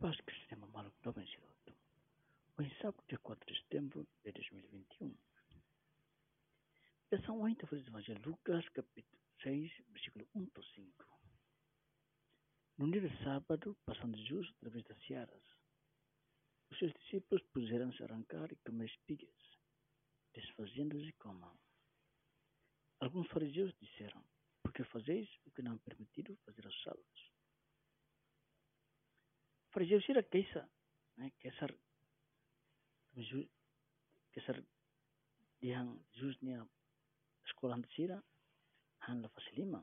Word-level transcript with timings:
Paz 0.00 0.18
que 0.22 0.34
Sistema 0.34 0.66
Maluco 0.68 0.96
do 1.02 1.12
Vencido. 1.12 1.44
Hoje 2.56 2.74
sábado, 2.80 3.04
dia 3.06 3.18
4 3.18 3.52
de 3.52 3.60
setembro 3.60 4.08
de 4.24 4.32
2021. 4.32 5.14
Versão 7.10 7.38
8 7.42 7.66
do 7.66 7.76
Evangelho 7.76 8.18
de 8.18 8.28
Lucas, 8.30 8.66
capítulo 8.70 9.22
6, 9.42 9.70
versículo 9.90 10.26
1 10.34 10.48
a 10.56 10.62
5. 10.74 11.20
No 12.78 12.90
dia 12.90 13.02
de 13.02 13.22
sábado, 13.22 13.76
passando 13.84 14.16
Jesus 14.16 14.48
através 14.56 14.84
das 14.84 14.98
searas, 15.04 15.42
os 16.70 16.78
seus 16.78 16.94
discípulos 16.94 17.42
puseram-se 17.52 18.02
a 18.02 18.06
arrancar 18.06 18.50
e 18.50 18.56
comer 18.56 18.86
espigas, 18.86 19.58
desfazendo-se 20.32 21.12
com 21.18 21.28
a 21.28 21.34
mão. 21.34 21.60
Alguns 23.00 23.28
fariseus 23.28 23.74
disseram, 23.78 24.24
por 24.62 24.72
que 24.72 24.82
fazeis 24.84 25.28
o 25.44 25.50
que 25.50 25.60
não 25.60 25.74
é 25.74 25.78
Fariseu 29.80 30.02
sira 30.02 30.22
kaisa, 30.22 30.68
né? 31.16 31.32
Kesar, 31.40 31.72
kesar 34.30 34.60
dihang 35.62 35.96
jusnya 36.12 36.68
sekolah 37.48 37.80
sira, 37.96 38.20
han 39.08 39.22
la 39.22 39.28
fasilima. 39.28 39.80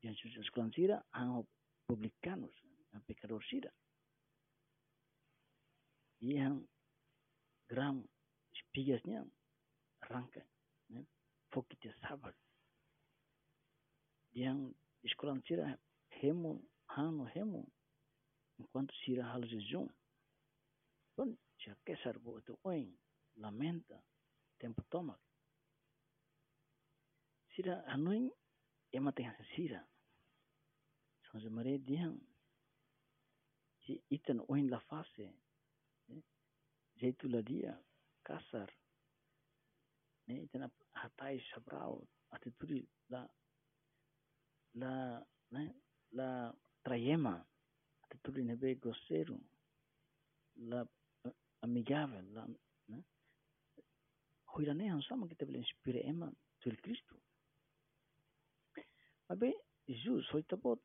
Yang 0.00 0.24
jus 0.24 0.46
sekolah 0.48 0.72
sira, 0.72 1.04
han 1.12 1.44
publicanos, 1.84 2.56
han 2.92 3.04
sira. 3.50 3.68
Yang 6.20 6.64
gram 7.68 8.08
espigasnya 8.56 9.20
rangka, 10.08 10.40
né? 10.88 11.04
Fokite 11.52 11.92
sabar. 12.00 12.32
Yang 14.32 14.72
sekolah 15.04 15.36
sira 15.44 15.76
hemo, 16.08 16.64
hano 16.88 17.28
hemo, 17.36 17.68
enquanto 18.62 18.94
sira 19.02 19.26
hal 19.34 19.42
jejum. 19.42 19.90
Pun 21.18 21.34
sia 21.58 21.74
kesar 21.82 22.16
itu 22.22 22.54
oing 22.62 22.94
lamenta 23.42 23.98
tempo 24.58 24.86
tomak. 24.86 25.18
Sira 27.52 27.82
anuing 27.90 28.30
ema 28.94 29.10
tengah 29.10 29.34
sira. 29.54 29.82
Sama 31.26 31.50
mare 31.50 31.82
diang 31.82 32.16
si 33.82 33.98
itan 34.14 34.40
oing 34.46 34.70
la 34.70 34.78
fase. 34.86 35.26
Jaitu 37.02 37.26
la 37.26 37.42
dia 37.42 37.74
kasar. 38.22 38.70
Ne 40.30 40.46
itan 40.46 40.70
hatai 40.94 41.42
sabrau 41.50 41.98
atituri 42.30 42.86
la 43.10 43.26
la 44.78 45.18
ne 45.50 45.64
la 46.12 46.52
trayema 46.84 47.51
atitude 48.12 48.44
nebe 48.44 48.74
grosseiro, 48.74 49.40
la 50.56 50.86
amigável, 51.62 52.24
la, 52.32 52.46
né? 52.88 53.04
Hoira 54.54 54.74
nem 54.74 54.90
ansama 54.90 55.28
que 55.28 55.34
teve 55.34 55.56
inspira 55.56 56.00
ema 56.00 56.32
tul 56.60 56.76
Cristo. 56.76 57.16
Abe 59.28 59.54
Jesus 59.88 60.26
foi 60.28 60.42
tabot 60.42 60.80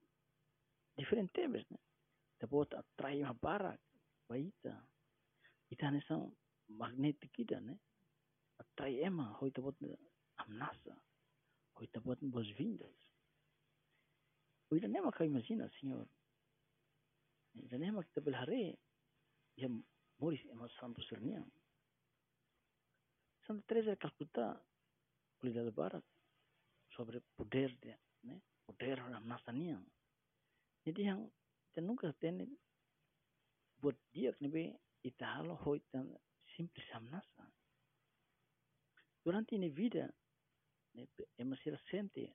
diferente 0.97 1.33
temas, 1.33 1.67
né? 1.69 1.77
Tabot 2.39 2.73
atrai 2.75 3.21
uma 3.23 3.33
barra, 3.33 3.77
baita. 4.29 4.87
Ita 5.69 5.91
nessa 5.91 6.15
magnetic 6.69 7.31
kita, 7.33 7.59
né? 7.59 7.77
Atrai 8.57 9.03
ema, 9.03 9.37
foi 9.37 9.51
tabot 9.51 9.75
amnasa, 10.37 10.95
foi 11.75 11.87
tabot 11.87 12.17
boas-vindas. 12.21 12.95
Hoira 14.69 14.87
nem 14.87 15.01
makai 15.01 15.27
imagina, 15.27 15.69
Senhor, 15.79 16.07
Jangan 17.65 18.05
kita 18.13 18.21
belahari 18.21 18.77
yang 19.57 19.81
muris 20.21 20.41
emas 20.53 20.69
sampu 20.77 21.01
sernia. 21.09 21.41
Santa 23.45 23.63
Teresa 23.65 23.95
de 23.95 23.99
Calcutá, 23.99 24.59
Colida 25.39 25.63
de 25.63 25.71
Barat, 25.71 26.03
sobre 26.93 27.21
poder 27.33 27.73
de, 27.81 27.95
né? 28.23 28.37
poder 28.65 29.01
na 29.09 29.19
nasania. 29.19 29.79
Jadi 30.85 31.01
yang 31.01 31.25
nunca 31.81 32.13
tem 32.19 32.45
buat 33.77 33.97
dia 34.09 34.33
nebe 34.41 34.73
italo 35.05 35.53
hoi 35.61 35.79
tan 35.93 36.09
simples 36.57 36.85
samnasa. 36.89 37.45
Durante 39.21 39.55
ini 39.55 39.69
vida, 39.69 40.09
emas 41.37 41.61
ira 41.65 41.77
sente 41.91 42.33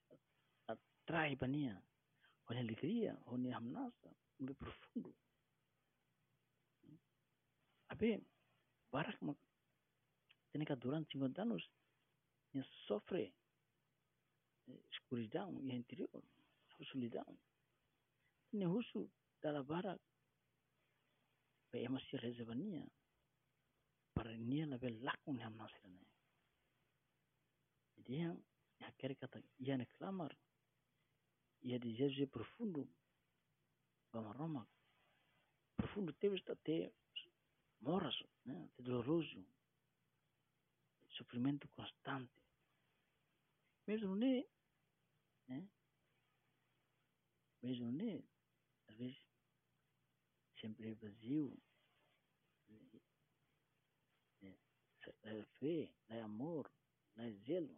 atrai 0.68 1.34
bania, 1.34 1.74
olha 2.46 2.60
alegria, 2.60 3.18
olha 3.26 3.56
hamnasa, 3.56 4.10
muito 4.42 4.54
profundo. 4.58 5.14
Abe, 7.88 8.20
barak 8.90 9.22
mak 9.22 9.38
tenica 10.50 10.76
durante 10.76 11.12
50 11.12 11.42
anos 11.42 11.62
yang 12.52 12.66
sofre 12.86 13.32
escuridão 14.90 15.60
e 15.62 15.72
interior, 15.72 16.22
solidão. 16.90 17.38
Ini 18.52 18.66
husu 18.66 19.08
dalam 19.40 19.64
barak 19.64 20.00
pe 21.70 21.86
masih 21.88 22.18
rezavania 22.20 22.84
para 24.12 24.34
nia 24.36 24.66
lebih 24.66 25.00
lakun 25.00 25.38
yang 25.38 25.54
nasirane. 25.56 26.04
Jadi 27.96 28.12
yang 28.12 28.36
akhirnya 28.82 29.16
kata 29.24 29.38
ia 29.62 29.78
nak 29.78 29.88
lamar 30.02 30.34
ia 31.62 31.78
Jesus 31.78 32.26
profundo 32.26 32.84
Roma 34.20 34.68
profundo 35.76 36.12
teve 36.14 36.42
até 36.50 36.92
moras, 37.80 38.14
né? 38.44 38.70
de 38.76 38.82
doloroso, 38.82 39.44
sofrimento 41.10 41.68
constante. 41.68 42.32
Mesmo 43.86 44.14
nem, 44.14 44.48
né? 45.48 45.68
mesmo 47.62 47.90
nem, 47.90 48.24
às 48.88 48.96
vezes, 48.96 49.18
sempre 50.60 50.90
é 50.90 50.94
vazio, 50.94 51.60
né? 54.40 54.56
é 55.24 55.44
fé, 55.58 55.92
é 56.08 56.20
amor, 56.22 56.70
é 57.16 57.30
zelo. 57.44 57.76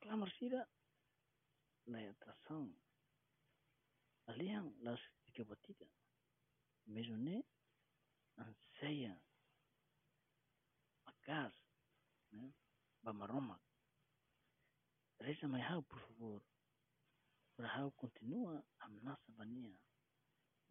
Clamar-se-ra, 0.00 0.68
é 1.86 2.08
atração, 2.08 2.74
aliang, 4.40 4.72
las 4.82 5.00
tiga 5.32 5.44
batida. 5.44 5.86
Mesmo 6.86 7.16
nem, 7.16 7.44
anseia 8.36 9.22
a 11.04 11.12
casa, 11.26 11.62
né? 12.32 12.52
Bamaroma. 13.02 13.60
Reza 15.20 15.46
mai 15.46 15.60
hau, 15.60 15.82
por 15.82 16.00
favor. 16.00 16.42
Para 17.54 17.68
hau 17.76 17.92
continua 17.92 18.64
a 18.78 18.88
nossa 18.88 19.32
bania. 19.32 19.78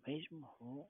Mesmo 0.07 0.45
ho 0.59 0.89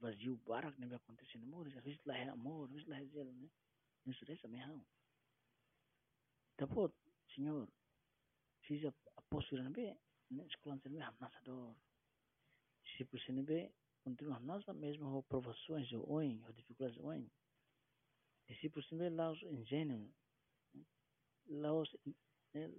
vazio 0.00 0.36
barak 0.46 0.78
nem 0.78 0.88
vai 0.88 0.96
acontecer 0.96 1.38
no 1.38 1.44
amor. 1.44 1.66
Às 1.66 1.84
vezes 1.84 2.04
lá 2.04 2.16
é 2.16 2.28
amor, 2.28 2.68
vezes 2.68 2.86
lá 2.88 2.98
é 2.98 3.04
zelo, 3.06 3.32
né? 3.32 3.50
Isso 4.06 4.24
reza 4.24 4.48
mai 4.48 4.60
hau. 4.60 4.86
Tapot, 6.56 6.94
senhor, 7.34 7.68
se 8.66 8.86
a 8.86 9.22
postura 9.22 9.62
não 9.62 9.72
bem, 9.72 9.96
né? 10.30 10.46
Escola 10.46 10.80
não 10.84 11.00
é 11.00 11.04
amassador 11.04 11.74
se 12.96 13.04
por 13.04 13.20
se 13.20 13.32
nebe 13.32 13.72
continua 14.04 14.38
nós 14.40 14.64
mesmo 14.74 15.18
o 15.18 15.22
provações 15.22 15.90
o 15.92 16.00
oin 16.12 16.42
o 16.46 16.52
dificuldades 16.52 16.98
o 16.98 17.06
oin 17.06 17.30
e 18.48 18.54
se 18.56 18.68
por 18.68 18.82
se 18.84 18.94
nebe 18.94 19.16
lá 19.16 19.30
os 19.30 19.42
ingênuo 19.42 20.12
lá 21.62 21.72
os 21.72 21.90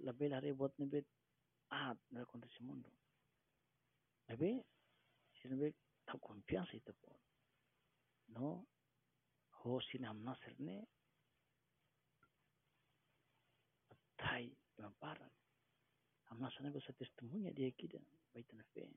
la 0.06 0.12
bela 0.12 0.40
rebot 0.40 0.74
nebe 0.78 1.06
ah 1.70 1.96
não 2.10 2.22
acontece 2.22 2.62
mundo 2.62 2.90
nebe 4.28 4.64
se 5.36 5.48
nebe 5.48 5.74
tá 6.06 6.18
confiança 6.18 6.76
ita 6.76 6.92
pon 7.02 7.18
no 8.34 8.48
ho 9.58 9.80
sinam 9.88 10.14
nasir 10.14 10.54
ne 10.66 10.76
tai 14.16 14.46
para 15.00 15.26
Amasa 16.32 16.64
nebe 16.64 16.80
sa 16.80 16.96
testemunha 16.96 17.52
dia 17.52 17.68
kita 17.76 18.00
baita 18.32 18.56
na 18.56 18.64
fé 18.72 18.88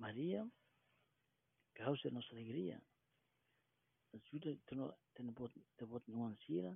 Maria 0.00 0.40
causa 1.76 2.10
nossa 2.10 2.32
alegria. 2.32 2.80
Ajuda 4.16 4.56
te 4.66 4.74
te 5.14 5.22
bot 5.22 5.52
te 5.76 5.84
bot 5.84 6.04
nuansira, 6.08 6.72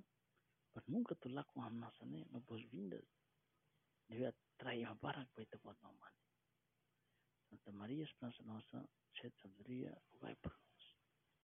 mas 0.75 0.85
nunca 0.87 1.15
tu 1.15 1.29
lá 1.29 1.43
com 1.45 1.63
a 1.63 1.69
nossa 1.69 2.05
né, 2.05 2.23
no 2.29 2.39
boas-vindas. 2.41 3.05
Deve 4.07 4.25
atrair 4.27 4.85
uma 4.85 4.95
barra 4.95 5.25
para 5.33 5.45
te 5.45 5.57
bot 5.63 5.77
mamãe. 5.81 6.13
Santa 7.49 7.71
Maria, 7.71 8.03
esperança 8.03 8.43
nossa, 8.43 8.87
sete 9.19 9.35
sabedoria, 9.41 9.91
vai 10.21 10.35
por 10.35 10.62